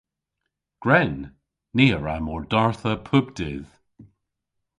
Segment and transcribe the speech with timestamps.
[0.83, 1.17] Gwren!
[1.75, 3.71] Ni a wra mordardha pub dydh.